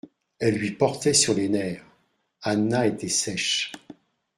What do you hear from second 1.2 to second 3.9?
les nerfs. Anna était sèche